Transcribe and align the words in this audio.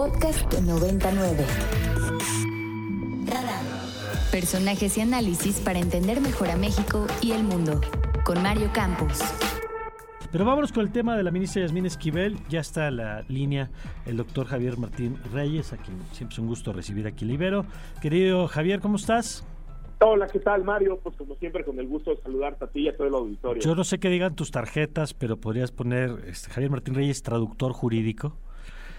Podcast 0.00 0.50
99. 0.62 1.44
Personajes 4.32 4.96
y 4.96 5.02
análisis 5.02 5.60
para 5.60 5.78
entender 5.78 6.22
mejor 6.22 6.48
a 6.48 6.56
México 6.56 7.06
y 7.20 7.32
el 7.32 7.44
mundo. 7.44 7.82
Con 8.24 8.42
Mario 8.42 8.70
Campos. 8.72 9.20
Pero 10.32 10.46
vámonos 10.46 10.72
con 10.72 10.86
el 10.86 10.90
tema 10.90 11.18
de 11.18 11.22
la 11.22 11.30
ministra 11.30 11.60
Yasmín 11.60 11.84
Esquivel. 11.84 12.38
Ya 12.48 12.60
está 12.60 12.90
la 12.90 13.26
línea 13.28 13.70
el 14.06 14.16
doctor 14.16 14.46
Javier 14.46 14.78
Martín 14.78 15.18
Reyes, 15.34 15.74
a 15.74 15.76
quien 15.76 15.98
siempre 16.12 16.32
es 16.32 16.38
un 16.38 16.46
gusto 16.46 16.72
recibir 16.72 17.06
aquí 17.06 17.26
en 17.26 17.32
Libero. 17.32 17.66
Querido 18.00 18.48
Javier, 18.48 18.80
¿cómo 18.80 18.96
estás? 18.96 19.46
Hola, 20.00 20.28
¿qué 20.28 20.38
tal, 20.38 20.64
Mario? 20.64 20.98
Pues 21.02 21.14
como 21.14 21.34
siempre, 21.34 21.62
con 21.62 21.78
el 21.78 21.86
gusto 21.86 22.12
de 22.12 22.22
saludarte 22.22 22.64
a 22.64 22.68
ti 22.68 22.80
y 22.84 22.88
a 22.88 22.96
todo 22.96 23.06
el 23.06 23.12
auditorio. 23.12 23.62
Yo 23.62 23.74
no 23.74 23.84
sé 23.84 23.98
qué 23.98 24.08
digan 24.08 24.34
tus 24.34 24.50
tarjetas, 24.50 25.12
pero 25.12 25.36
podrías 25.36 25.72
poner 25.72 26.24
este, 26.26 26.48
Javier 26.48 26.70
Martín 26.70 26.94
Reyes, 26.94 27.22
traductor 27.22 27.72
jurídico. 27.72 28.38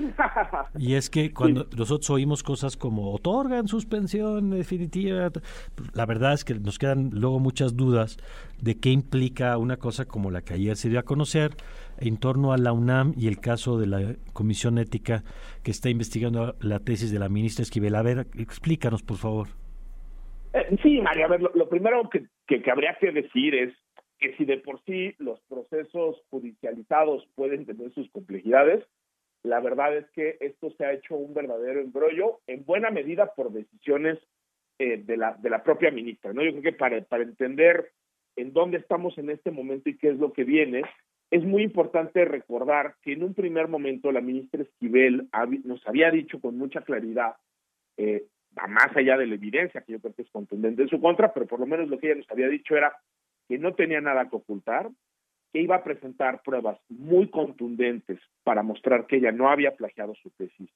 y 0.78 0.96
es 0.96 1.10
que 1.10 1.34
cuando 1.34 1.68
nosotros 1.78 2.10
oímos 2.10 2.44
cosas 2.44 2.78
como 2.78 3.14
otorgan 3.14 3.68
suspensión 3.68 4.52
definitiva, 4.52 5.30
la 5.94 6.06
verdad 6.06 6.34
es 6.34 6.44
que 6.44 6.56
nos 6.56 6.80
quedan 6.80 7.10
luego 7.14 7.40
muchas 7.40 7.76
dudas 7.76 8.18
de 8.62 8.80
qué 8.80 8.90
implica 8.90 9.58
una 9.58 9.78
cosa 9.78 10.06
como 10.06 10.32
la 10.32 10.42
que 10.42 10.54
ayer 10.54 10.76
se 10.76 10.90
dio 10.90 11.00
a 11.00 11.04
conocer 11.04 11.52
en 11.98 12.18
torno 12.18 12.54
a 12.54 12.58
la 12.58 12.74
UNAM 12.74 13.14
y 13.16 13.28
el 13.28 13.40
caso 13.40 13.80
de 13.80 13.88
la 13.88 14.16
Comisión 14.34 14.78
Ética 14.78 15.24
que 15.64 15.72
está 15.72 15.90
investigando 15.90 16.56
la 16.60 16.80
tesis 16.80 17.12
de 17.12 17.20
la 17.20 17.30
ministra 17.30 17.64
Esquivel. 17.64 17.96
A 17.96 18.02
ver, 18.02 18.28
explícanos, 18.38 19.04
por 19.04 19.18
favor. 19.18 19.48
Eh, 20.54 20.78
sí, 20.82 21.00
María, 21.02 21.26
a 21.26 21.30
ver, 21.30 21.42
lo, 21.42 21.70
primero 21.70 22.10
que, 22.10 22.28
que, 22.48 22.72
habría 22.72 22.98
que 23.00 23.12
decir 23.12 23.56
es 23.56 23.74
que 24.20 24.36
si 24.36 24.46
de 24.46 24.58
por 24.58 24.82
sí 24.84 25.16
los 25.18 25.40
procesos 25.42 26.22
judicializados 26.30 27.26
pueden 27.36 27.66
tener 27.66 27.92
sus 27.94 28.10
complejidades, 28.12 28.84
la 29.44 29.60
verdad 29.60 29.98
es 29.98 30.10
que 30.12 30.38
esto 30.40 30.72
se 30.72 30.86
ha 30.86 30.94
hecho 30.94 31.16
un 31.16 31.34
verdadero 31.34 31.82
embrollo, 31.82 32.42
en 32.48 32.66
buena 32.66 32.92
medida 32.92 33.34
por 33.34 33.52
decisiones 33.52 34.20
eh, 34.80 34.98
de, 35.04 35.18
la, 35.18 35.34
de 35.34 35.50
la 35.50 35.64
propia 35.64 35.92
ministra. 35.92 36.34
¿no? 36.34 36.44
Yo 36.44 36.52
creo 36.52 36.64
que 36.64 36.74
para, 36.74 37.02
para 37.02 37.24
entender 37.24 37.92
en 38.36 38.54
dónde 38.54 38.78
estamos 38.78 39.18
en 39.18 39.30
este 39.30 39.52
momento 39.52 39.90
y 39.90 39.98
qué 39.98 40.10
es 40.10 40.18
lo 40.18 40.32
que 40.32 40.44
viene, 40.44 40.84
es 41.32 41.44
muy 41.44 41.64
importante 41.64 42.26
recordar 42.26 42.96
que 43.02 43.14
en 43.14 43.24
un 43.24 43.34
primer 43.34 43.68
momento 43.68 44.12
la 44.12 44.22
ministra 44.22 44.62
Esquivel 44.62 45.30
nos 45.64 45.86
había 45.88 46.12
dicho 46.12 46.40
con 46.40 46.58
mucha 46.58 46.82
claridad 46.82 47.36
eh, 47.98 48.26
más 48.68 48.96
allá 48.96 49.18
de 49.18 49.28
la 49.28 49.36
evidencia, 49.36 49.82
que 49.82 49.94
yo 49.94 50.00
creo 50.02 50.14
que 50.14 50.24
es 50.24 50.30
contundente 50.30 50.82
en 50.82 50.90
su 50.90 51.00
contra, 51.00 51.34
pero 51.34 51.48
por 51.48 51.60
lo 51.60 51.66
menos 51.66 51.90
lo 51.90 51.98
que 51.98 52.08
ella 52.08 52.18
nos 52.18 52.30
había 52.30 52.50
dicho 52.50 52.76
era 52.76 52.94
que 53.48 53.58
no 53.58 53.74
tenía 53.74 54.02
nada 54.02 54.30
que 54.30 54.36
ocultar, 54.36 54.90
que 55.52 55.62
iba 55.62 55.76
a 55.76 55.84
presentar 55.84 56.42
pruebas 56.44 56.80
muy 56.90 57.30
contundentes 57.30 58.20
para 58.44 58.64
mostrar 58.64 59.08
que 59.08 59.18
ella 59.18 59.32
no 59.32 59.50
había 59.50 59.76
plagiado 59.76 60.16
su 60.16 60.30
tesis 60.32 60.70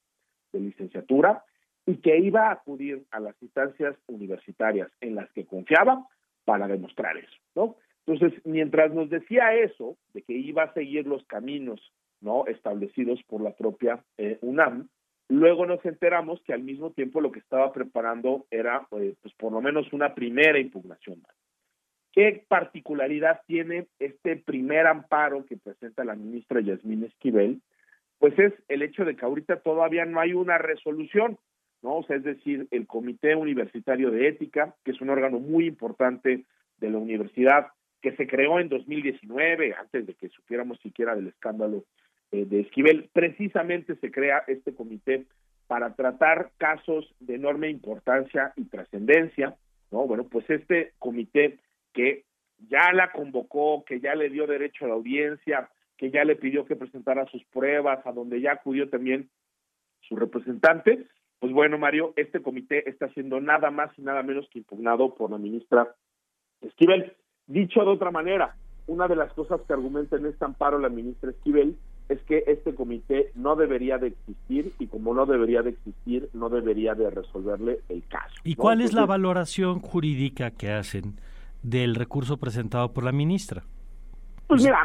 de 0.52 0.60
licenciatura 0.60 1.44
y 1.86 1.98
que 1.98 2.18
iba 2.18 2.48
a 2.48 2.54
acudir 2.54 3.06
a 3.12 3.20
las 3.20 3.36
instancias 3.42 3.96
universitarias 4.08 4.90
en 5.02 5.16
las 5.16 5.32
que 5.32 5.46
confiaba 5.46 6.06
para 6.44 6.68
demostrar 6.68 7.18
eso, 7.18 7.38
¿no? 7.56 7.76
Entonces, 8.06 8.40
mientras 8.46 8.94
nos 8.94 9.10
decía 9.10 9.56
eso, 9.56 9.98
de 10.14 10.22
que 10.22 10.34
iba 10.34 10.64
a 10.64 10.74
seguir 10.74 11.08
los 11.08 11.26
caminos 11.26 11.82
no 12.22 12.46
establecidos 12.46 13.22
por 13.24 13.42
la 13.42 13.56
propia 13.56 14.04
eh, 14.18 14.38
UNAM, 14.42 14.90
Luego 15.28 15.66
nos 15.66 15.84
enteramos 15.86 16.40
que 16.44 16.54
al 16.54 16.62
mismo 16.62 16.92
tiempo 16.92 17.20
lo 17.20 17.32
que 17.32 17.40
estaba 17.40 17.72
preparando 17.74 18.46
era, 18.52 18.88
eh, 18.92 19.16
pues 19.22 19.34
por 19.36 19.52
lo 19.52 19.60
menos 19.60 19.92
una 19.92 20.14
primera 20.14 20.60
impugnación. 20.60 21.24
¿Qué 22.16 22.46
particularidad 22.48 23.42
tiene 23.46 23.88
este 24.00 24.38
primer 24.38 24.88
amparo 24.88 25.46
que 25.46 25.58
presenta 25.58 26.06
la 26.06 26.16
ministra 26.16 26.62
Yasmín 26.62 27.04
Esquivel? 27.04 27.62
Pues 28.20 28.40
es 28.40 28.54
el 28.70 28.84
hecho 28.84 29.04
de 29.04 29.18
que 29.18 29.26
ahorita 29.26 29.60
todavía 29.60 30.06
no 30.06 30.22
hay 30.22 30.32
una 30.32 30.58
resolución, 30.58 31.38
¿no? 31.82 31.98
O 31.98 32.04
sea, 32.06 32.16
es 32.16 32.24
decir, 32.24 32.70
el 32.72 32.88
Comité 32.88 33.36
Universitario 33.36 34.12
de 34.12 34.30
Ética, 34.30 34.74
que 34.86 34.92
es 34.92 35.02
un 35.02 35.10
órgano 35.10 35.40
muy 35.40 35.66
importante 35.66 36.46
de 36.78 36.90
la 36.90 37.00
universidad, 37.00 37.68
que 38.02 38.16
se 38.16 38.28
creó 38.28 38.62
en 38.62 38.70
2019, 38.70 39.76
antes 39.78 40.08
de 40.08 40.14
que 40.14 40.30
supiéramos 40.30 40.80
siquiera 40.80 41.16
del 41.16 41.28
escándalo 41.28 41.84
eh, 42.32 42.46
de 42.46 42.62
Esquivel. 42.62 43.10
Precisamente 43.12 43.98
se 43.98 44.10
crea 44.10 44.42
este 44.48 44.74
comité 44.74 45.26
para 45.68 45.94
tratar 45.96 46.52
casos 46.58 47.14
de 47.20 47.36
enorme 47.36 47.70
importancia 47.70 48.54
y 48.56 48.64
trascendencia, 48.66 49.58
¿no? 49.92 50.08
Bueno, 50.08 50.24
pues 50.24 50.50
este 50.50 50.94
comité 50.98 51.60
que 51.96 52.26
ya 52.70 52.94
la 52.94 53.12
convocó, 53.12 53.84
que 53.86 54.00
ya 54.00 54.14
le 54.14 54.30
dio 54.30 54.46
derecho 54.46 54.86
a 54.86 54.90
la 54.90 54.94
audiencia, 54.94 55.70
que 55.98 56.12
ya 56.12 56.24
le 56.24 56.36
pidió 56.36 56.66
que 56.66 56.76
presentara 56.76 57.26
sus 57.28 57.44
pruebas, 57.46 58.06
a 58.06 58.12
donde 58.12 58.42
ya 58.42 58.52
acudió 58.52 58.90
también 58.90 59.30
su 60.02 60.16
representante, 60.16 61.08
pues 61.40 61.54
bueno, 61.54 61.78
Mario, 61.78 62.14
este 62.16 62.42
comité 62.42 62.90
está 62.90 63.10
siendo 63.10 63.40
nada 63.42 63.72
más 63.72 63.92
y 63.98 64.02
nada 64.02 64.24
menos 64.24 64.48
que 64.50 64.60
impugnado 64.60 65.16
por 65.16 65.32
la 65.32 65.38
ministra 65.38 65.96
Esquivel. 66.62 67.14
Dicho 67.48 67.82
de 67.82 67.92
otra 67.92 68.12
manera, 68.12 68.56
una 68.88 69.08
de 69.08 69.16
las 69.16 69.32
cosas 69.34 69.62
que 69.62 69.74
argumenta 69.74 70.16
en 70.16 70.26
este 70.26 70.46
amparo 70.46 70.80
la 70.80 70.90
ministra 70.90 71.32
Esquivel 71.32 71.76
es 72.10 72.22
que 72.24 72.44
este 72.48 72.76
comité 72.76 73.32
no 73.36 73.56
debería 73.56 73.98
de 73.98 74.08
existir 74.08 74.74
y 74.80 74.88
como 74.88 75.14
no 75.14 75.26
debería 75.26 75.62
de 75.62 75.72
existir, 75.72 76.30
no 76.34 76.50
debería 76.50 76.94
de 76.94 77.10
resolverle 77.10 77.80
el 77.90 78.08
caso. 78.08 78.36
¿Y 78.44 78.56
cuál 78.56 78.82
es 78.82 78.94
la 78.94 79.06
valoración 79.06 79.80
jurídica 79.80 80.52
que 80.52 80.72
hacen 80.72 81.16
del 81.66 81.96
recurso 81.96 82.38
presentado 82.38 82.94
por 82.94 83.04
la 83.04 83.12
ministra? 83.12 83.64
Pues 84.48 84.64
mira, 84.64 84.78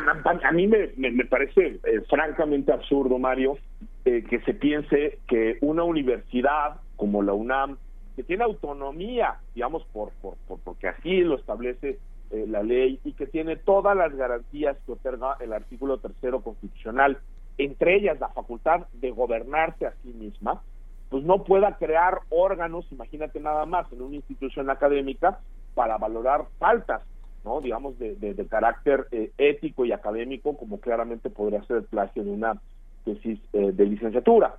a, 0.43 0.53
mí 0.53 0.67
me, 0.67 0.89
me, 0.97 1.25
parece 1.27 1.79
eh, 1.85 2.01
francamente 2.09 2.73
absurdo, 2.73 3.19
Mario, 3.19 3.59
eh, 4.07 4.25
que 4.29 4.41
se 4.41 4.55
piense 4.55 5.19
que 5.29 5.59
una 5.61 5.85
universidad 5.85 6.81
como 6.97 7.23
la 7.23 7.35
UNAM, 7.35 7.77
que 8.17 8.23
tiene 8.23 8.45
autonomía, 8.45 9.37
digamos, 9.55 9.85
por, 9.93 10.11
por, 10.23 10.37
por 10.49 10.59
porque 10.61 10.89
así 10.89 11.21
lo 11.21 11.37
establece 11.37 11.99
eh, 12.31 12.47
la 12.49 12.63
ley 12.63 12.99
y 13.05 13.13
que 13.13 13.27
tiene 13.27 13.57
todas 13.57 13.95
las 13.95 14.15
garantías 14.17 14.79
que 14.87 14.93
otorga 14.93 15.37
el 15.41 15.53
artículo 15.53 15.99
tercero 15.99 16.41
constitucional, 16.41 17.19
entre 17.59 17.97
ellas 17.97 18.19
la 18.19 18.29
facultad 18.31 18.87
de 18.95 19.11
gobernarse 19.11 19.85
a 19.85 19.93
sí 20.03 20.09
misma, 20.15 20.63
pues 21.11 21.25
no 21.25 21.45
pueda 21.45 21.77
crear 21.77 22.21
órganos, 22.31 22.91
imagínate 22.91 23.39
nada 23.41 23.67
más, 23.67 23.93
en 23.93 24.01
una 24.01 24.17
institución 24.17 24.71
académica 24.71 25.41
para 25.75 25.99
valorar 25.99 26.47
faltas, 26.59 27.03
¿no? 27.45 27.61
Digamos, 27.61 27.99
de, 27.99 28.15
de, 28.17 28.47
carácter 28.47 29.07
eh, 29.13 29.33
ético 29.39 29.85
y 29.85 29.93
académico, 29.93 30.57
como 30.57 30.81
claramente 30.81 31.31
podría 31.31 31.63
ser 31.65 31.79
el 31.79 31.85
plagio 31.85 32.25
de 32.25 32.31
una 32.31 32.61
tesis 33.05 33.39
eh, 33.53 33.73
de 33.73 33.87
licenciatura. 33.87 34.57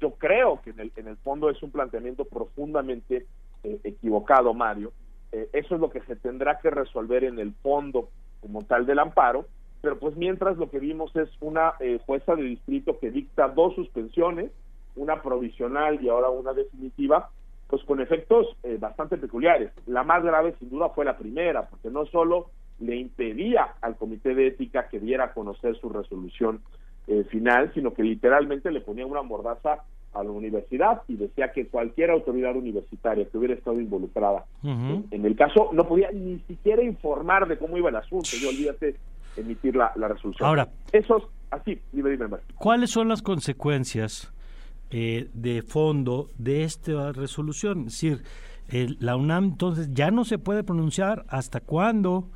yo 0.00 0.12
creo 0.12 0.60
que 0.62 0.70
en 0.70 0.80
el, 0.80 0.92
en 0.96 1.08
el 1.08 1.16
fondo 1.16 1.50
es 1.50 1.62
un 1.62 1.70
planteamiento 1.70 2.24
profundamente 2.24 3.26
equivocado, 3.82 4.54
Mario, 4.54 4.92
eh, 5.32 5.48
eso 5.52 5.74
es 5.74 5.80
lo 5.80 5.90
que 5.90 6.00
se 6.02 6.16
tendrá 6.16 6.58
que 6.58 6.70
resolver 6.70 7.24
en 7.24 7.38
el 7.38 7.52
fondo 7.54 8.08
como 8.40 8.62
tal 8.62 8.86
del 8.86 8.98
amparo, 8.98 9.46
pero 9.82 9.98
pues 9.98 10.16
mientras 10.16 10.56
lo 10.56 10.70
que 10.70 10.78
vimos 10.78 11.14
es 11.16 11.28
una 11.40 11.74
eh, 11.80 12.00
jueza 12.06 12.34
de 12.34 12.44
distrito 12.44 12.98
que 12.98 13.10
dicta 13.10 13.48
dos 13.48 13.74
suspensiones, 13.74 14.50
una 14.96 15.22
provisional 15.22 16.02
y 16.02 16.08
ahora 16.08 16.30
una 16.30 16.54
definitiva, 16.54 17.30
pues 17.68 17.84
con 17.84 18.00
efectos 18.00 18.56
eh, 18.62 18.78
bastante 18.80 19.16
peculiares. 19.16 19.70
La 19.86 20.02
más 20.02 20.24
grave 20.24 20.54
sin 20.58 20.70
duda 20.70 20.88
fue 20.90 21.04
la 21.04 21.16
primera, 21.16 21.68
porque 21.68 21.90
no 21.90 22.06
solo 22.06 22.50
le 22.80 22.96
impedía 22.96 23.74
al 23.80 23.96
comité 23.96 24.34
de 24.34 24.48
ética 24.48 24.88
que 24.88 25.00
diera 25.00 25.24
a 25.24 25.32
conocer 25.34 25.76
su 25.76 25.88
resolución 25.88 26.60
final, 27.30 27.72
sino 27.72 27.94
que 27.94 28.02
literalmente 28.02 28.70
le 28.70 28.82
ponía 28.82 29.06
una 29.06 29.22
mordaza 29.22 29.82
a 30.14 30.24
la 30.24 30.30
universidad 30.30 31.02
y 31.08 31.16
decía 31.16 31.52
que 31.52 31.68
cualquier 31.68 32.10
autoridad 32.10 32.56
universitaria 32.56 33.26
que 33.26 33.38
hubiera 33.38 33.54
estado 33.54 33.80
involucrada 33.80 34.44
en, 34.62 35.24
el 35.24 35.36
caso 35.36 35.70
no 35.72 35.86
podía 35.86 36.10
ni 36.10 36.38
siquiera 36.40 36.82
informar 36.82 37.46
de 37.46 37.58
cómo 37.58 37.76
iba 37.76 37.90
el 37.90 37.96
asunto. 37.96 38.30
Yo 38.40 38.48
olvídate 38.48 38.96
emitir 39.36 39.76
la, 39.76 39.92
resolución. 39.94 40.48
Ahora, 40.48 40.68
esos, 40.92 41.22
así, 41.50 41.80
dime, 41.92 42.10
dime, 42.10 42.26
¿Cuáles 42.56 42.90
son 42.90 43.08
las 43.08 43.22
consecuencias 43.22 44.32
eh, 44.90 45.28
de 45.34 45.62
fondo 45.62 46.30
de 46.38 46.64
esta 46.64 47.12
resolución? 47.12 47.86
Es 47.86 48.00
decir, 48.00 48.22
la 49.00 49.16
UNAM 49.16 49.44
entonces 49.44 49.88
ya 49.92 50.10
no 50.10 50.24
se 50.24 50.38
puede 50.38 50.62
pronunciar 50.62 51.24
hasta 51.28 51.60
cuándo. 51.60 52.28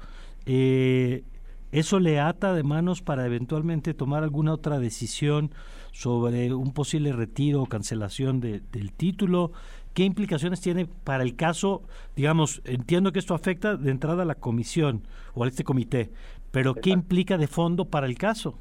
Eh, 0.46 1.24
eso 1.72 2.00
le 2.00 2.20
ata 2.20 2.54
de 2.54 2.62
manos 2.62 3.00
para 3.00 3.26
eventualmente 3.26 3.94
tomar 3.94 4.22
alguna 4.22 4.52
otra 4.52 4.78
decisión 4.78 5.50
sobre 5.92 6.52
un 6.52 6.72
posible 6.72 7.12
retiro 7.12 7.62
o 7.62 7.66
cancelación 7.66 8.40
del 8.40 8.92
título. 8.92 9.52
¿Qué 9.94 10.04
implicaciones 10.04 10.60
tiene 10.60 10.86
para 10.86 11.22
el 11.22 11.36
caso? 11.36 11.82
Digamos, 12.16 12.62
entiendo 12.64 13.12
que 13.12 13.18
esto 13.18 13.34
afecta 13.34 13.76
de 13.76 13.90
entrada 13.90 14.22
a 14.22 14.26
la 14.26 14.34
comisión 14.34 15.06
o 15.34 15.44
a 15.44 15.48
este 15.48 15.64
comité, 15.64 16.10
pero 16.50 16.74
¿qué 16.74 16.90
implica 16.90 17.36
de 17.36 17.46
fondo 17.46 17.86
para 17.86 18.06
el 18.06 18.16
caso? 18.16 18.58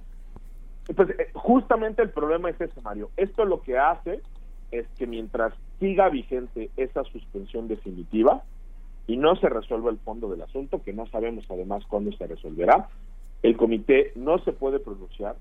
Pues 0.95 1.09
eh, 1.11 1.29
justamente 1.33 2.01
el 2.01 2.09
problema 2.09 2.49
es 2.49 2.59
ese, 2.59 2.81
Mario. 2.81 3.09
Esto 3.17 3.45
lo 3.45 3.61
que 3.61 3.77
hace 3.77 4.21
es 4.71 4.87
que 4.97 5.07
mientras 5.07 5.53
siga 5.79 6.09
vigente 6.09 6.69
esa 6.77 7.03
suspensión 7.03 7.67
definitiva, 7.67 8.43
y 9.07 9.17
no 9.17 9.35
se 9.35 9.49
resuelve 9.49 9.89
el 9.89 9.97
fondo 9.99 10.29
del 10.29 10.41
asunto, 10.41 10.81
que 10.81 10.93
no 10.93 11.05
sabemos 11.07 11.45
además 11.49 11.83
cuándo 11.87 12.11
se 12.13 12.27
resolverá, 12.27 12.87
el 13.43 13.57
comité 13.57 14.11
no 14.15 14.39
se 14.39 14.53
puede 14.53 14.79
pronunciar, 14.79 15.35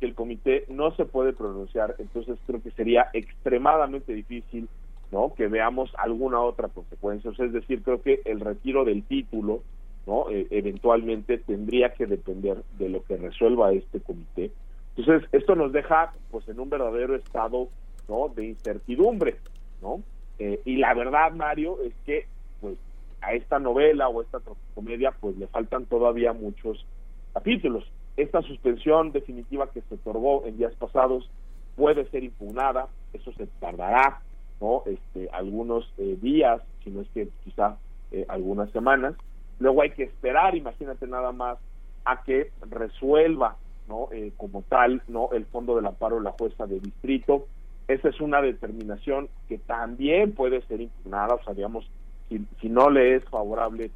que 0.00 0.06
el 0.06 0.14
comité 0.14 0.64
no 0.68 0.94
se 0.94 1.04
puede 1.04 1.32
pronunciar, 1.32 1.96
entonces 1.98 2.38
creo 2.46 2.62
que 2.62 2.70
sería 2.70 3.08
extremadamente 3.12 4.12
difícil 4.12 4.68
¿no? 5.10 5.34
que 5.34 5.48
veamos 5.48 5.92
alguna 5.98 6.40
otra 6.40 6.68
consecuencia. 6.68 7.30
es 7.30 7.52
decir, 7.52 7.82
creo 7.82 8.00
que 8.00 8.22
el 8.24 8.40
retiro 8.40 8.84
del 8.84 9.02
título 9.02 9.62
¿no? 10.06 10.30
E, 10.30 10.46
eventualmente 10.50 11.38
tendría 11.38 11.94
que 11.94 12.06
depender 12.06 12.62
de 12.78 12.88
lo 12.88 13.02
que 13.04 13.16
resuelva 13.16 13.72
este 13.72 14.00
comité. 14.00 14.50
Entonces, 14.96 15.28
esto 15.32 15.54
nos 15.54 15.72
deja 15.72 16.12
pues 16.30 16.48
en 16.48 16.60
un 16.60 16.70
verdadero 16.70 17.16
estado 17.16 17.68
¿no? 18.08 18.28
de 18.28 18.46
incertidumbre, 18.46 19.36
¿no? 19.82 20.02
Eh, 20.38 20.60
y 20.64 20.76
la 20.76 20.94
verdad, 20.94 21.32
Mario, 21.32 21.78
es 21.82 21.94
que 22.04 22.26
pues 22.60 22.76
a 23.20 23.34
esta 23.34 23.58
novela 23.58 24.08
o 24.08 24.22
esta 24.22 24.40
comedia 24.74 25.12
pues 25.20 25.36
le 25.36 25.46
faltan 25.46 25.86
todavía 25.86 26.32
muchos 26.32 26.84
capítulos. 27.32 27.84
Esta 28.16 28.42
suspensión 28.42 29.12
definitiva 29.12 29.70
que 29.70 29.82
se 29.82 29.94
otorgó 29.94 30.46
en 30.46 30.56
días 30.56 30.74
pasados 30.76 31.28
puede 31.76 32.08
ser 32.10 32.22
impugnada, 32.22 32.88
eso 33.12 33.32
se 33.32 33.46
tardará, 33.58 34.20
¿no? 34.60 34.82
Este, 34.86 35.28
algunos 35.30 35.92
eh, 35.98 36.16
días, 36.20 36.62
si 36.84 36.90
no 36.90 37.00
es 37.00 37.08
que 37.08 37.28
quizá 37.44 37.76
eh, 38.12 38.24
algunas 38.28 38.70
semanas. 38.70 39.14
Luego 39.58 39.82
hay 39.82 39.90
que 39.90 40.04
esperar, 40.04 40.54
imagínate 40.54 41.06
nada 41.06 41.32
más, 41.32 41.58
a 42.04 42.22
que 42.22 42.50
resuelva, 42.70 43.56
¿no? 43.88 44.08
Eh, 44.12 44.32
como 44.36 44.62
tal, 44.62 45.02
¿no? 45.08 45.30
El 45.32 45.46
fondo 45.46 45.76
del 45.76 45.86
amparo 45.86 46.16
de 46.16 46.22
la 46.22 46.32
jueza 46.32 46.66
de 46.66 46.80
distrito. 46.80 47.46
Esa 47.88 48.08
es 48.08 48.20
una 48.20 48.40
determinación 48.40 49.28
que 49.48 49.58
también 49.58 50.32
puede 50.32 50.62
ser 50.62 50.80
impugnada, 50.80 51.34
o 51.34 51.44
sea, 51.44 51.54
digamos, 51.54 51.90
si, 52.28 52.46
si 52.60 52.68
no 52.68 52.88
le 52.88 53.16
es 53.16 53.24
favorable 53.24 53.90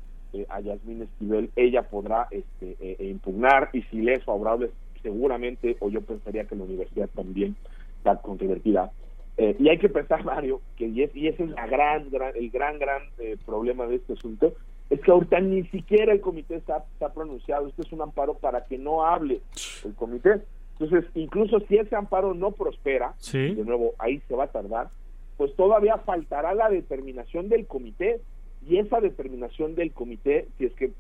a 0.51 0.61
Yasmín 0.61 1.03
Esquivel, 1.03 1.51
ella 1.57 1.83
podrá 1.83 2.29
este, 2.31 2.77
impugnar 3.03 3.71
y 3.73 3.81
si 3.85 4.03
le 4.03 4.13
es 4.13 4.25
favorable, 4.25 4.71
seguramente, 5.03 5.79
o 5.81 5.89
yo 5.89 6.03
pensaría 6.03 6.45
que 6.45 6.55
la 6.55 6.65
universidad 6.65 7.09
también 7.15 7.57
está 7.97 8.17
controvertida 8.17 8.93
eh, 9.39 9.55
y 9.57 9.69
hay 9.69 9.79
que 9.79 9.89
pensar, 9.89 10.25
Mario, 10.25 10.61
que 10.77 10.89
y, 10.89 11.05
es, 11.05 11.15
y 11.15 11.29
ese 11.29 11.45
es 11.45 11.51
la 11.51 11.67
gran, 11.69 12.11
gran, 12.11 12.33
el 12.35 12.51
gran, 12.51 12.79
gran 12.81 13.03
eh, 13.19 13.37
problema 13.47 13.87
de 13.87 13.95
este 13.95 14.15
asunto, 14.15 14.53
es 14.91 15.01
que 15.01 15.11
ahorita 15.11 15.41
ni 15.41 15.65
siquiera 15.65 16.13
el 16.13 16.21
comité 16.21 16.57
está, 16.57 16.85
está 16.93 17.13
pronunciado. 17.13 17.69
Este 17.69 17.83
es 17.83 17.93
un 17.93 18.03
amparo 18.03 18.35
para 18.35 18.65
que 18.65 18.79
no 18.79 19.05
hable 19.05 19.41
el 19.85 19.95
comité. 19.95 20.41
Entonces, 20.79 21.11
incluso 21.15 21.61
si 21.61 21.77
ese 21.77 21.97
amparo 21.97 22.35
no 22.35 22.53
prospera, 22.53 23.15
de 23.33 23.65
nuevo, 23.65 23.93
ahí 23.99 24.23
se 24.29 24.35
va 24.35 24.45
a 24.45 24.53
tardar, 24.53 24.89
pues 25.37 25.55
todavía 25.57 25.99
faltará 25.99 26.55
la 26.55 26.71
determinación 26.71 27.49
del 27.49 27.67
comité. 27.67 28.21
Y 28.67 28.79
esa 28.79 29.01
determinación 29.01 29.75
del 29.75 29.93
comité, 29.93 30.49
si 30.57 30.65
es 30.65 30.73
que 30.75 30.93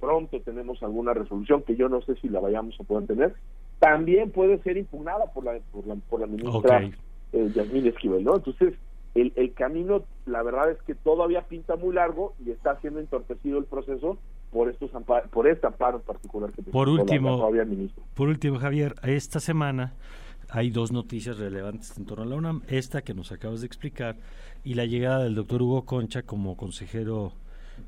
pronto 0.00 0.40
tenemos 0.40 0.82
alguna 0.82 1.14
resolución, 1.14 1.62
que 1.62 1.76
yo 1.76 1.88
no 1.88 2.02
sé 2.02 2.14
si 2.16 2.28
la 2.28 2.40
vayamos 2.40 2.78
a 2.80 2.84
poder 2.84 3.06
tener, 3.06 3.34
también 3.78 4.30
puede 4.30 4.58
ser 4.58 4.76
impugnada 4.76 5.26
por 5.32 5.44
la, 5.44 5.58
por 5.72 5.86
la, 5.86 5.96
por 6.08 6.20
la 6.20 6.26
ministra 6.26 6.90
eh, 7.32 7.50
Yasmín 7.54 7.86
Esquivel, 7.86 8.24
¿no? 8.24 8.36
Entonces, 8.36 8.74
el, 9.14 9.32
el 9.36 9.54
camino, 9.54 10.04
la 10.26 10.42
verdad 10.42 10.70
es 10.70 10.82
que 10.82 10.94
todavía 10.94 11.42
pinta 11.42 11.76
muy 11.76 11.94
largo 11.94 12.34
y 12.44 12.50
está 12.50 12.80
siendo 12.80 13.00
entorpecido 13.00 13.58
el 13.58 13.64
proceso 13.64 14.18
por 14.50 14.68
estos 14.68 14.90
por 15.30 15.48
este 15.48 15.66
amparo 15.66 15.96
en 15.96 16.04
particular 16.04 16.52
que 16.52 16.62
por 16.62 16.88
último 16.88 17.50
por 18.14 18.28
último 18.28 18.58
Javier 18.60 18.94
esta 19.02 19.40
semana 19.40 19.94
hay 20.48 20.70
dos 20.70 20.92
noticias 20.92 21.38
relevantes 21.38 21.96
en 21.98 22.06
torno 22.06 22.22
a 22.22 22.26
la 22.26 22.36
UNAM. 22.36 22.62
Esta 22.68 23.02
que 23.02 23.12
nos 23.12 23.32
acabas 23.32 23.60
de 23.60 23.66
explicar 23.66 24.16
y 24.62 24.74
la 24.74 24.84
llegada 24.84 25.24
del 25.24 25.34
doctor 25.34 25.62
Hugo 25.62 25.84
Concha 25.84 26.22
como 26.22 26.56
consejero 26.56 27.32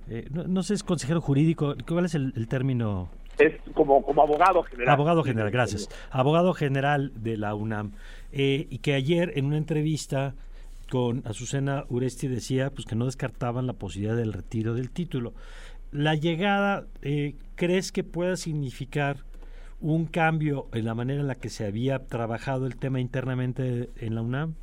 eh, 0.08 0.28
no, 0.30 0.62
sé 0.64 0.74
es 0.74 0.82
consejero 0.82 1.20
jurídico 1.20 1.76
cuál 1.86 2.06
es 2.06 2.16
el, 2.16 2.48
término 2.48 3.08
es 3.38 3.54
como 3.74 4.02
como 4.02 4.22
abogado 4.22 4.64
general. 4.64 4.94
Abogado 4.94 5.22
general 5.22 5.50
gracias. 5.52 5.88
Abogado 6.10 6.54
general 6.54 7.12
de 7.14 7.36
la 7.36 7.54
UNAM. 7.54 7.92
Eh, 8.32 8.66
y 8.70 8.78
que 8.78 8.94
ayer 8.94 9.32
en 9.36 9.44
una 9.44 9.58
entrevista 9.58 10.34
con 10.90 11.22
Azucena 11.26 11.84
Uresti 11.88 12.28
decía 12.28 12.70
pues 12.70 12.86
que 12.86 12.94
no 12.94 13.06
descartaban 13.06 13.66
la 13.66 13.72
posibilidad 13.74 14.16
del 14.16 14.32
retiro 14.32 14.74
del 14.74 14.90
título. 14.90 15.34
La 15.92 16.14
llegada, 16.14 16.86
eh, 17.02 17.34
¿crees 17.54 17.92
que 17.92 18.04
pueda 18.04 18.36
significar 18.36 19.18
un 19.80 20.06
cambio 20.06 20.66
en 20.72 20.84
la 20.84 20.94
manera 20.94 21.20
en 21.20 21.26
la 21.26 21.34
que 21.34 21.48
se 21.48 21.66
había 21.66 22.06
trabajado 22.06 22.66
el 22.66 22.76
tema 22.76 23.00
internamente 23.00 23.90
en 23.96 24.14
la 24.14 24.22
UNAM? 24.22 24.54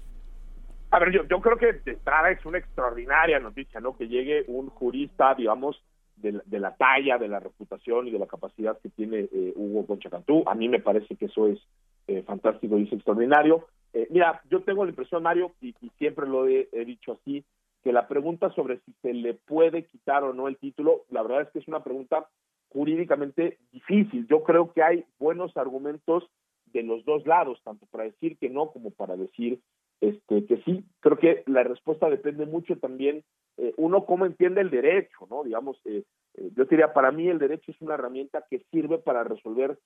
A 0.92 1.00
ver, 1.00 1.12
yo, 1.12 1.28
yo 1.28 1.42
creo 1.42 1.58
que 1.58 1.74
de 1.74 1.94
entrada 1.94 2.30
es 2.30 2.46
una 2.46 2.60
extraordinaria 2.60 3.40
noticia, 3.40 3.80
¿no? 3.80 3.98
Que 3.98 4.08
llegue 4.08 4.44
un 4.48 4.70
jurista, 4.70 5.34
digamos, 5.34 5.84
de, 6.18 6.40
de, 6.46 6.60
la 6.60 6.76
talla, 6.76 7.18
de 7.18 7.28
la 7.28 7.40
reputación 7.40 8.08
y 8.08 8.12
de 8.12 8.20
la 8.20 8.28
capacidad 8.28 8.78
que 8.80 8.90
tiene 8.90 9.22
eh, 9.22 9.54
Hugo 9.56 9.88
Concha 9.88 10.12
Cantú. 10.12 10.44
A 10.46 10.54
mí 10.54 10.70
me 10.70 10.80
parece 10.80 11.16
que 11.16 11.26
eso 11.26 11.48
es 11.48 11.60
eh, 12.08 12.22
fantástico 12.22 12.78
y 12.78 12.84
es 12.84 12.94
extraordinario. 12.94 13.66
Eh, 13.94 14.08
mira, 14.10 14.42
yo 14.50 14.64
tengo 14.64 14.84
la 14.84 14.90
impresión, 14.90 15.24
Mario, 15.24 15.52
y, 15.62 15.74
siempre 15.98 16.28
lo 16.28 16.48
he, 16.48 16.68
dicho 16.86 17.14
así, 17.14 17.46
que 17.84 17.94
la 17.94 18.08
pregunta 18.08 18.50
sobre 18.54 18.80
si 18.80 18.94
se 19.02 19.14
le 19.14 19.36
puede 19.36 19.86
quitar 19.86 20.24
o 20.24 20.34
no 20.34 20.48
el 20.48 20.58
título, 20.58 21.04
la 21.10 21.22
verdad 21.22 21.42
es 21.42 21.50
que 21.50 21.60
es 21.60 21.68
una 21.68 21.84
pregunta 21.84 22.28
jurídicamente 22.70 23.60
difícil. 23.72 24.28
Yo 24.28 24.44
creo 24.44 24.74
que 24.74 24.82
hay 24.82 25.06
buenos 25.20 25.56
argumentos 25.58 26.24
de 26.68 26.82
los 26.82 27.06
dos 27.06 27.26
lados, 27.28 27.62
tanto 27.64 27.86
para 27.88 28.06
decir 28.06 28.38
que 28.38 28.50
no 28.50 28.72
como 28.72 28.90
para 28.90 29.16
decir 29.16 29.60
este, 30.04 30.46
que 30.46 30.58
sí. 30.64 30.84
Creo 31.00 31.18
que 31.18 31.44
la 31.48 31.64
respuesta 31.64 32.10
depende 32.10 32.46
mucho 32.46 32.78
también 32.78 33.24
eh, 33.56 33.74
uno 33.78 34.06
cómo 34.06 34.26
entiende 34.26 34.62
el 34.62 34.70
derecho, 34.70 35.28
¿no? 35.30 35.44
Digamos, 35.44 35.80
eh, 35.86 36.04
eh, 36.36 36.50
yo 36.56 36.66
diría, 36.66 36.92
para 36.92 37.12
mí 37.12 37.30
el 37.30 37.40
derecho 37.40 37.72
es 37.72 37.82
una 37.82 37.94
herramienta 37.94 38.44
que 38.50 38.66
sirve 38.72 38.98
para 38.98 39.24
resolver 39.24 39.78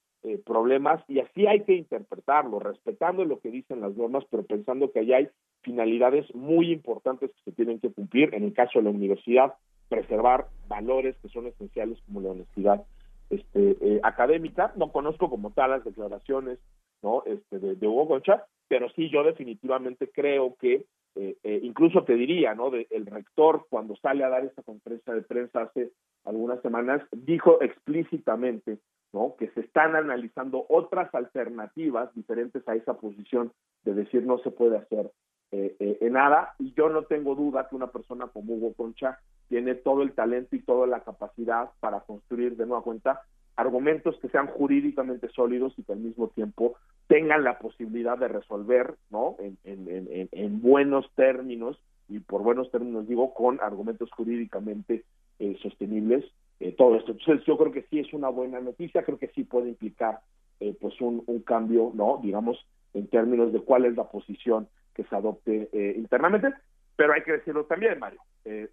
problemas 0.46 1.04
y 1.08 1.20
así 1.20 1.48
hay 1.48 1.64
que 1.64 1.74
interpretarlo, 1.74 2.60
respetando 2.60 3.24
lo 3.24 3.40
que 3.40 3.50
dicen 3.50 3.80
las 3.80 3.96
normas, 3.96 4.26
pero 4.30 4.44
pensando 4.44 4.92
que 4.92 5.00
allá 5.00 5.18
hay 5.18 5.30
finalidades 5.62 6.34
muy 6.36 6.72
importantes 6.72 7.32
que 7.32 7.52
se 7.52 7.56
tienen 7.56 7.80
que 7.80 7.92
cumplir. 7.92 8.34
En 8.34 8.44
el 8.44 8.54
caso 8.54 8.80
de 8.80 8.86
la 8.86 8.90
universidad, 8.90 9.54
preservar 9.88 10.48
valores 10.68 11.16
que 11.22 11.30
son 11.30 11.48
esenciales 11.48 12.02
como 12.08 12.22
la 12.22 12.32
honestidad 12.32 12.84
este, 13.30 14.00
académica. 14.04 14.74
No 14.76 14.92
conozco 14.92 15.30
como 15.30 15.52
tal 15.52 15.72
las 15.72 15.86
declaraciones 15.86 16.60
no 17.02 17.24
este, 17.26 17.60
de, 17.60 17.88
Hugo 17.88 18.08
Concha, 18.08 18.46
pero 18.68 18.90
sí 18.90 19.10
yo 19.10 19.24
definitivamente 19.24 20.10
creo 20.10 20.56
que 20.60 20.86
eh, 21.16 21.36
eh, 21.44 21.60
incluso 21.64 22.04
te 22.04 22.16
diría, 22.16 22.54
¿no? 22.54 22.70
De, 22.70 22.88
el 22.92 23.06
rector 23.06 23.66
cuando 23.70 23.96
sale 23.96 24.24
a 24.24 24.30
dar 24.30 24.46
esta 24.46 24.62
conferencia 24.62 25.14
de 25.14 25.22
prensa 25.22 25.64
hace 25.64 25.92
algunas 26.26 26.62
semanas 26.62 27.02
dijo 27.12 27.62
explícitamente, 27.62 28.80
¿no? 29.14 29.36
Que 29.38 29.50
se 29.50 29.62
están 29.62 29.96
analizando 29.96 30.66
otras 30.70 31.14
alternativas 31.16 32.14
diferentes 32.14 32.68
a 32.68 32.76
esa 32.76 32.96
posición 32.96 33.52
de 33.84 33.94
decir 33.94 34.26
no 34.26 34.38
se 34.40 34.52
puede 34.52 34.78
hacer 34.78 35.12
eh, 35.52 35.98
nada 36.12 36.56
y 36.60 36.74
yo 36.74 36.90
no 36.90 37.04
tengo 37.04 37.34
duda 37.34 37.70
que 37.70 37.76
una 37.76 37.88
persona 37.88 38.28
como 38.28 38.56
Hugo 38.56 38.74
Concha 38.74 39.20
tiene 39.48 39.76
todo 39.76 40.04
el 40.04 40.14
talento 40.14 40.56
y 40.56 40.62
toda 40.62 40.88
la 40.88 41.00
capacidad 41.06 41.70
para 41.80 42.02
construir 42.02 42.58
de 42.58 42.66
nueva 42.66 42.84
cuenta 42.84 43.22
argumentos 43.58 44.18
que 44.22 44.30
sean 44.30 44.48
jurídicamente 44.48 45.28
sólidos 45.30 45.74
y 45.78 45.84
que 45.84 45.92
al 45.92 46.00
mismo 46.00 46.30
tiempo 46.30 46.76
tengan 47.08 47.44
la 47.44 47.58
posibilidad 47.58 48.18
de 48.18 48.28
resolver, 48.28 48.96
¿no? 49.10 49.36
En, 49.40 49.58
en, 49.66 50.30
en, 50.32 50.62
buenos 50.62 51.10
términos, 51.16 51.78
y 52.08 52.20
por 52.20 52.44
buenos 52.44 52.70
términos 52.72 53.08
digo, 53.08 53.34
con 53.34 53.60
argumentos 53.60 54.12
jurídicamente 54.12 55.04
eh, 55.40 55.58
sostenibles, 55.62 56.24
eh, 56.60 56.72
todo 56.72 56.96
esto. 56.96 57.14
Entonces 57.14 57.46
yo 57.46 57.58
creo 57.58 57.72
que 57.72 57.84
sí 57.90 58.00
es 58.00 58.14
una 58.14 58.30
buena 58.30 58.60
noticia, 58.60 59.04
creo 59.04 59.18
que 59.18 59.30
sí 59.30 59.44
puede 59.44 59.70
implicar 59.70 60.20
eh, 60.60 60.76
pues 60.80 61.00
un, 61.02 61.24
un 61.26 61.40
cambio, 61.42 61.92
¿no? 61.96 62.20
Digamos, 62.22 62.64
en 62.94 63.08
términos 63.08 63.52
de 63.54 63.62
cuál 63.62 63.86
es 63.86 63.96
la 63.96 64.06
posición 64.06 64.68
que 64.94 65.04
se 65.04 65.16
adopte 65.16 65.70
internamente, 65.96 66.50
pero 66.96 67.14
hay 67.14 67.22
que 67.22 67.34
decirlo 67.34 67.66
también, 67.66 68.00
Mario, 68.00 68.20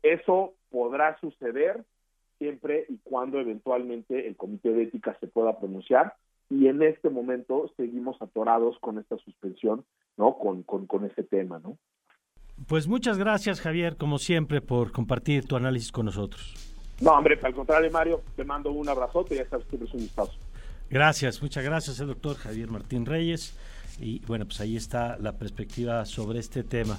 eso 0.03 0.55
podrá 0.71 1.19
suceder 1.21 1.85
siempre 2.45 2.85
y 2.91 2.99
cuando 3.03 3.41
eventualmente 3.41 4.29
el 4.29 4.37
comité 4.37 4.71
de 4.71 4.83
ética 4.83 5.17
se 5.19 5.27
pueda 5.27 5.59
pronunciar 5.59 6.15
y 6.51 6.67
en 6.67 6.83
este 6.83 7.09
momento 7.09 7.71
seguimos 7.75 8.21
atorados 8.21 8.77
con 8.81 8.99
esta 8.99 9.17
suspensión, 9.17 9.83
¿no? 10.19 10.37
Con, 10.37 10.63
con, 10.63 10.87
con 10.87 11.07
ese 11.07 11.23
tema, 11.23 11.59
¿no? 11.59 11.79
Pues 12.69 12.87
muchas 12.87 13.17
gracias, 13.17 13.63
Javier, 13.63 13.97
como 13.97 14.19
siempre, 14.19 14.61
por 14.61 14.93
compartir 14.93 15.47
tu 15.47 15.57
análisis 15.57 15.91
con 15.91 16.05
nosotros. 16.05 16.55
No, 17.01 17.13
hombre, 17.13 17.39
al 17.43 17.55
contrario, 17.55 17.91
Mario, 17.91 18.21
te 18.37 18.45
mando 18.45 18.71
un 18.73 18.89
abrazote 18.89 19.35
y 19.35 19.39
ya 19.39 19.49
sabes 19.49 19.67
que 19.67 19.77
eres 19.77 19.93
un 19.95 20.01
gustazo. 20.01 20.35
Gracias, 20.91 21.41
muchas 21.41 21.65
gracias, 21.65 21.99
el 21.99 22.09
doctor 22.09 22.37
Javier 22.37 22.71
Martín 22.71 23.07
Reyes. 23.07 23.59
Y 23.99 24.21
bueno, 24.27 24.45
pues 24.45 24.61
ahí 24.61 24.77
está 24.77 25.17
la 25.19 25.33
perspectiva 25.33 26.05
sobre 26.05 26.41
este 26.41 26.63
tema. 26.63 26.99